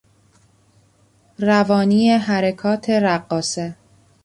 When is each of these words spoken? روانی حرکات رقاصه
روانی 1.39 2.11
حرکات 2.11 2.89
رقاصه 2.89 3.75